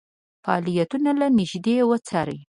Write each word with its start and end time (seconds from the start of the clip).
فعالیتونه 0.43 1.11
له 1.19 1.27
نیژدې 1.37 1.75
وڅاري. 1.89 2.39